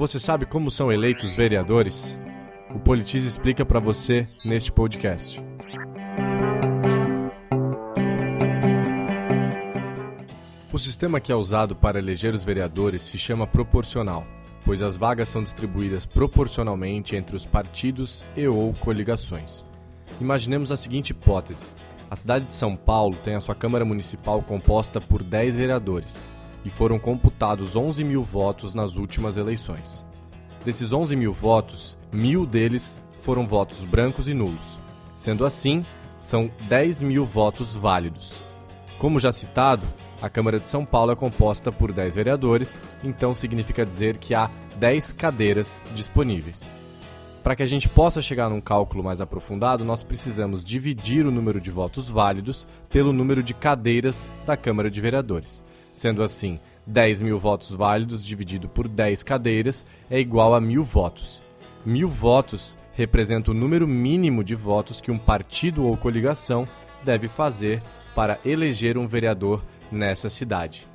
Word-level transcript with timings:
Você 0.00 0.18
sabe 0.18 0.46
como 0.46 0.70
são 0.70 0.90
eleitos 0.90 1.34
vereadores? 1.34 2.18
O 2.74 2.78
Politiz 2.78 3.22
explica 3.22 3.66
para 3.66 3.78
você 3.78 4.26
neste 4.46 4.72
podcast. 4.72 5.44
O 10.72 10.78
sistema 10.78 11.20
que 11.20 11.30
é 11.30 11.34
usado 11.34 11.76
para 11.76 11.98
eleger 11.98 12.32
os 12.32 12.42
vereadores 12.42 13.02
se 13.02 13.18
chama 13.18 13.46
proporcional, 13.46 14.26
pois 14.64 14.80
as 14.80 14.96
vagas 14.96 15.28
são 15.28 15.42
distribuídas 15.42 16.06
proporcionalmente 16.06 17.14
entre 17.14 17.36
os 17.36 17.44
partidos 17.44 18.24
e 18.34 18.48
ou 18.48 18.72
coligações. 18.72 19.66
Imaginemos 20.18 20.72
a 20.72 20.76
seguinte 20.76 21.10
hipótese: 21.10 21.70
a 22.10 22.16
cidade 22.16 22.46
de 22.46 22.54
São 22.54 22.74
Paulo 22.74 23.16
tem 23.16 23.34
a 23.34 23.40
sua 23.40 23.54
Câmara 23.54 23.84
Municipal 23.84 24.40
composta 24.40 24.98
por 24.98 25.22
10 25.22 25.58
vereadores 25.58 26.26
e 26.64 26.70
foram 26.70 26.98
computados 26.98 27.76
11 27.76 28.02
mil 28.04 28.22
votos 28.22 28.74
nas 28.74 28.96
últimas 28.96 29.36
eleições. 29.36 30.04
Desses 30.64 30.92
11 30.92 31.16
mil 31.16 31.32
votos, 31.32 31.96
mil 32.12 32.44
deles 32.44 32.98
foram 33.20 33.46
votos 33.46 33.82
brancos 33.82 34.28
e 34.28 34.34
nulos. 34.34 34.78
Sendo 35.14 35.44
assim, 35.46 35.84
são 36.20 36.50
10 36.68 37.02
mil 37.02 37.24
votos 37.24 37.74
válidos. 37.74 38.44
Como 38.98 39.18
já 39.18 39.32
citado, 39.32 39.86
a 40.20 40.28
Câmara 40.28 40.60
de 40.60 40.68
São 40.68 40.84
Paulo 40.84 41.12
é 41.12 41.16
composta 41.16 41.72
por 41.72 41.92
10 41.92 42.14
vereadores, 42.14 42.78
então 43.02 43.32
significa 43.32 43.86
dizer 43.86 44.18
que 44.18 44.34
há 44.34 44.50
10 44.76 45.14
cadeiras 45.14 45.82
disponíveis. 45.94 46.70
Para 47.42 47.56
que 47.56 47.62
a 47.62 47.66
gente 47.66 47.88
possa 47.88 48.20
chegar 48.20 48.50
num 48.50 48.60
cálculo 48.60 49.02
mais 49.02 49.20
aprofundado, 49.20 49.84
nós 49.84 50.02
precisamos 50.02 50.62
dividir 50.62 51.26
o 51.26 51.30
número 51.30 51.58
de 51.58 51.70
votos 51.70 52.10
válidos 52.10 52.66
pelo 52.90 53.14
número 53.14 53.42
de 53.42 53.54
cadeiras 53.54 54.34
da 54.44 54.58
Câmara 54.58 54.90
de 54.90 55.00
Vereadores. 55.00 55.64
Sendo 55.90 56.22
assim, 56.22 56.60
10 56.86 57.22
mil 57.22 57.38
votos 57.38 57.72
válidos 57.72 58.24
dividido 58.24 58.68
por 58.68 58.86
10 58.86 59.22
cadeiras 59.22 59.86
é 60.10 60.20
igual 60.20 60.54
a 60.54 60.60
mil 60.60 60.82
votos. 60.82 61.42
Mil 61.84 62.08
votos 62.08 62.76
representa 62.92 63.52
o 63.52 63.54
número 63.54 63.88
mínimo 63.88 64.44
de 64.44 64.54
votos 64.54 65.00
que 65.00 65.10
um 65.10 65.18
partido 65.18 65.84
ou 65.84 65.96
coligação 65.96 66.68
deve 67.02 67.26
fazer 67.26 67.82
para 68.14 68.38
eleger 68.44 68.98
um 68.98 69.06
vereador 69.06 69.64
nessa 69.90 70.28
cidade. 70.28 70.86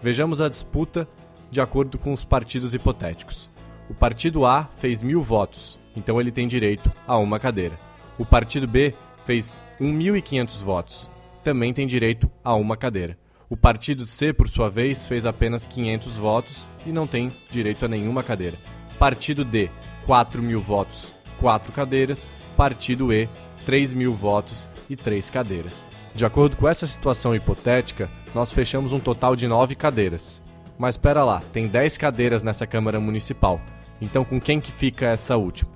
Vejamos 0.00 0.40
a 0.40 0.48
disputa 0.48 1.08
de 1.50 1.60
acordo 1.60 1.98
com 1.98 2.12
os 2.12 2.24
partidos 2.24 2.72
hipotéticos. 2.72 3.50
O 3.88 3.94
partido 3.94 4.44
A 4.44 4.64
fez 4.78 5.02
mil 5.02 5.22
votos, 5.22 5.78
então 5.96 6.20
ele 6.20 6.30
tem 6.30 6.46
direito 6.46 6.92
a 7.06 7.16
uma 7.16 7.38
cadeira. 7.38 7.78
O 8.18 8.24
partido 8.26 8.66
B 8.66 8.94
fez 9.24 9.58
1.500 9.80 10.62
votos, 10.62 11.10
também 11.42 11.72
tem 11.72 11.86
direito 11.86 12.30
a 12.44 12.54
uma 12.54 12.76
cadeira. 12.76 13.16
O 13.50 13.56
partido 13.56 14.04
C, 14.04 14.32
por 14.32 14.46
sua 14.48 14.68
vez, 14.68 15.06
fez 15.06 15.24
apenas 15.24 15.66
500 15.66 16.18
votos 16.18 16.68
e 16.84 16.92
não 16.92 17.06
tem 17.06 17.32
direito 17.50 17.86
a 17.86 17.88
nenhuma 17.88 18.22
cadeira. 18.22 18.58
Partido 18.98 19.42
D, 19.42 19.70
4 20.04 20.42
mil 20.42 20.60
votos, 20.60 21.14
4 21.40 21.72
cadeiras. 21.72 22.28
Partido 22.56 23.12
E, 23.12 23.28
3 23.64 23.94
mil 23.94 24.12
votos 24.12 24.68
e 24.90 24.96
3 24.96 25.30
cadeiras. 25.30 25.88
De 26.14 26.26
acordo 26.26 26.56
com 26.56 26.68
essa 26.68 26.86
situação 26.86 27.34
hipotética, 27.34 28.10
nós 28.34 28.52
fechamos 28.52 28.92
um 28.92 28.98
total 28.98 29.36
de 29.36 29.46
9 29.46 29.74
cadeiras. 29.74 30.42
Mas 30.76 30.94
espera 30.94 31.24
lá, 31.24 31.40
tem 31.52 31.68
10 31.68 31.96
cadeiras 31.96 32.42
nessa 32.42 32.66
Câmara 32.66 33.00
Municipal. 33.00 33.60
Então 34.00 34.24
com 34.24 34.40
quem 34.40 34.60
que 34.60 34.72
fica 34.72 35.06
essa 35.06 35.36
última? 35.36 35.70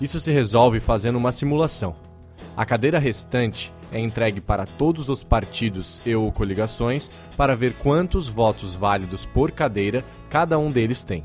Isso 0.00 0.20
se 0.20 0.30
resolve 0.30 0.80
fazendo 0.80 1.16
uma 1.16 1.32
simulação. 1.32 1.96
A 2.56 2.64
cadeira 2.64 2.98
restante 2.98 3.72
é 3.92 4.00
entregue 4.00 4.40
para 4.40 4.66
todos 4.66 5.08
os 5.08 5.22
partidos 5.22 6.02
e 6.04 6.14
ou 6.14 6.30
coligações 6.32 7.10
para 7.36 7.54
ver 7.54 7.74
quantos 7.74 8.28
votos 8.28 8.74
válidos 8.74 9.24
por 9.24 9.50
cadeira 9.50 10.04
cada 10.28 10.58
um 10.58 10.70
deles 10.70 11.04
tem. 11.04 11.24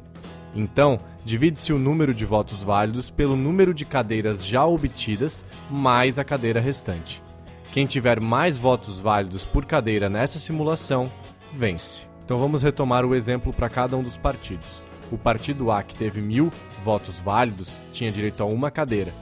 Então, 0.54 1.00
divide-se 1.24 1.72
o 1.72 1.80
número 1.80 2.14
de 2.14 2.26
votos 2.26 2.64
válidos 2.64 3.10
pelo 3.10 3.36
número 3.36 3.74
de 3.74 3.86
cadeiras 3.86 4.46
já 4.46 4.66
obtidas 4.66 5.46
mais 5.70 6.20
a 6.20 6.24
cadeira 6.24 6.60
restante. 6.60 7.24
Quem 7.72 7.86
tiver 7.86 8.20
mais 8.20 8.58
votos 8.58 9.00
válidos 9.00 9.46
por 9.46 9.66
cadeira 9.66 10.10
nessa 10.10 10.40
simulação, 10.40 11.12
vence. 11.54 12.06
Então 12.24 12.40
vamos 12.40 12.64
retomar 12.64 13.06
o 13.06 13.16
exemplo 13.16 13.54
para 13.54 13.70
cada 13.70 13.96
um 13.96 14.04
dos 14.04 14.18
partidos. 14.18 14.84
O 15.12 15.18
partido 15.18 15.70
A, 15.70 15.84
que 15.84 15.96
teve 15.96 16.22
mil 16.22 16.50
votos 16.82 17.20
válidos, 17.20 17.82
tinha 17.92 18.12
direito 18.12 18.42
a 18.42 18.46
uma 18.46 18.72
cadeira. 18.72 19.14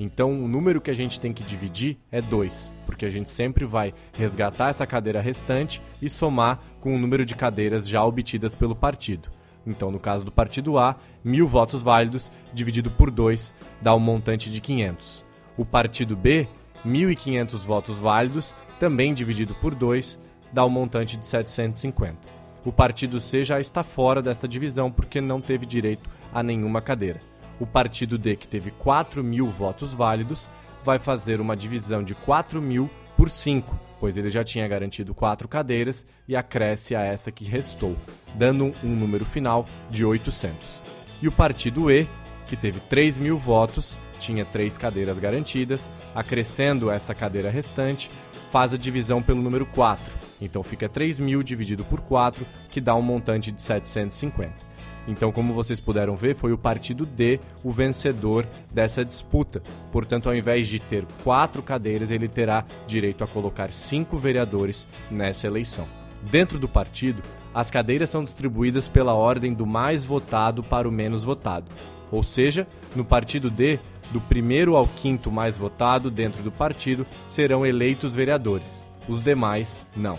Então 0.00 0.32
o 0.32 0.48
número 0.48 0.80
que 0.80 0.90
a 0.90 0.94
gente 0.94 1.20
tem 1.20 1.32
que 1.32 1.44
dividir 1.44 1.98
é 2.10 2.22
2, 2.22 2.72
porque 2.86 3.04
a 3.04 3.10
gente 3.10 3.28
sempre 3.28 3.64
vai 3.64 3.92
resgatar 4.12 4.70
essa 4.70 4.86
cadeira 4.86 5.20
restante 5.20 5.82
e 6.00 6.08
somar 6.08 6.60
com 6.80 6.94
o 6.94 6.98
número 6.98 7.26
de 7.26 7.34
cadeiras 7.34 7.86
já 7.86 8.02
obtidas 8.04 8.54
pelo 8.54 8.74
partido. 8.74 9.28
Então, 9.66 9.90
no 9.90 9.98
caso 9.98 10.24
do 10.24 10.32
partido 10.32 10.78
A, 10.78 10.96
mil 11.22 11.46
votos 11.46 11.82
válidos 11.82 12.30
dividido 12.54 12.90
por 12.90 13.10
2 13.10 13.52
dá 13.82 13.94
um 13.94 14.00
montante 14.00 14.50
de 14.50 14.60
500. 14.62 15.26
O 15.58 15.64
partido 15.64 16.16
B, 16.16 16.48
1.500 16.86 17.66
votos 17.66 17.98
válidos, 17.98 18.56
também 18.78 19.12
dividido 19.12 19.54
por 19.56 19.74
2, 19.74 20.18
dá 20.52 20.64
um 20.64 20.70
montante 20.70 21.18
de 21.18 21.26
750. 21.26 22.37
O 22.68 22.72
partido 22.78 23.18
C 23.18 23.44
já 23.44 23.58
está 23.58 23.82
fora 23.82 24.20
desta 24.20 24.46
divisão 24.46 24.92
porque 24.92 25.22
não 25.22 25.40
teve 25.40 25.64
direito 25.64 26.10
a 26.34 26.42
nenhuma 26.42 26.82
cadeira. 26.82 27.18
O 27.58 27.66
partido 27.66 28.18
D, 28.18 28.36
que 28.36 28.46
teve 28.46 28.70
4 28.72 29.24
mil 29.24 29.50
votos 29.50 29.94
válidos, 29.94 30.46
vai 30.84 30.98
fazer 30.98 31.40
uma 31.40 31.56
divisão 31.56 32.02
de 32.02 32.14
4 32.14 32.60
mil 32.60 32.90
por 33.16 33.30
5, 33.30 33.74
pois 33.98 34.18
ele 34.18 34.28
já 34.28 34.44
tinha 34.44 34.68
garantido 34.68 35.14
4 35.14 35.48
cadeiras 35.48 36.04
e 36.28 36.36
acresce 36.36 36.94
a 36.94 37.00
essa 37.00 37.32
que 37.32 37.42
restou, 37.42 37.96
dando 38.34 38.74
um 38.84 38.94
número 38.94 39.24
final 39.24 39.66
de 39.88 40.04
800. 40.04 40.84
E 41.22 41.26
o 41.26 41.32
partido 41.32 41.90
E, 41.90 42.06
que 42.46 42.54
teve 42.54 42.80
3 42.80 43.18
mil 43.18 43.38
votos, 43.38 43.98
tinha 44.18 44.44
3 44.44 44.76
cadeiras 44.76 45.18
garantidas, 45.18 45.90
acrescendo 46.14 46.90
essa 46.90 47.14
cadeira 47.14 47.50
restante, 47.50 48.10
faz 48.50 48.72
a 48.72 48.76
divisão 48.76 49.22
pelo 49.22 49.42
número 49.42 49.66
4. 49.66 50.16
Então 50.40 50.62
fica 50.62 50.88
3 50.88 51.18
mil 51.18 51.42
dividido 51.42 51.84
por 51.84 52.00
4, 52.00 52.46
que 52.70 52.80
dá 52.80 52.94
um 52.94 53.02
montante 53.02 53.52
de 53.52 53.62
750. 53.62 54.68
Então, 55.08 55.32
como 55.32 55.54
vocês 55.54 55.80
puderam 55.80 56.14
ver, 56.14 56.34
foi 56.34 56.52
o 56.52 56.58
partido 56.58 57.06
D 57.06 57.40
o 57.64 57.70
vencedor 57.70 58.46
dessa 58.70 59.02
disputa. 59.02 59.62
Portanto, 59.90 60.28
ao 60.28 60.36
invés 60.36 60.68
de 60.68 60.78
ter 60.78 61.06
quatro 61.24 61.62
cadeiras, 61.62 62.10
ele 62.10 62.28
terá 62.28 62.62
direito 62.86 63.24
a 63.24 63.26
colocar 63.26 63.72
cinco 63.72 64.18
vereadores 64.18 64.86
nessa 65.10 65.46
eleição. 65.46 65.88
Dentro 66.30 66.58
do 66.58 66.68
partido, 66.68 67.22
as 67.54 67.70
cadeiras 67.70 68.10
são 68.10 68.22
distribuídas 68.22 68.86
pela 68.86 69.14
ordem 69.14 69.54
do 69.54 69.64
mais 69.64 70.04
votado 70.04 70.62
para 70.62 70.86
o 70.86 70.92
menos 70.92 71.24
votado. 71.24 71.72
Ou 72.10 72.22
seja, 72.22 72.66
no 72.94 73.04
partido 73.04 73.50
D, 73.50 73.78
do 74.10 74.20
primeiro 74.20 74.76
ao 74.76 74.86
quinto 74.86 75.30
mais 75.30 75.56
votado 75.56 76.10
dentro 76.10 76.42
do 76.42 76.50
partido 76.50 77.06
serão 77.26 77.66
eleitos 77.66 78.14
vereadores. 78.14 78.86
Os 79.08 79.22
demais, 79.22 79.84
não. 79.96 80.18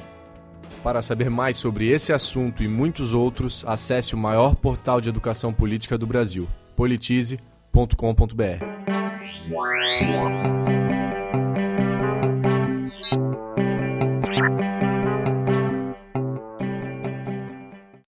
Para 0.83 1.01
saber 1.01 1.29
mais 1.29 1.57
sobre 1.57 1.87
esse 1.89 2.13
assunto 2.13 2.63
e 2.63 2.67
muitos 2.67 3.13
outros, 3.13 3.65
acesse 3.67 4.15
o 4.15 4.17
maior 4.17 4.55
portal 4.55 5.01
de 5.01 5.09
educação 5.09 5.53
política 5.53 5.97
do 5.97 6.07
Brasil, 6.07 6.47
politize.com.br. 6.75 7.39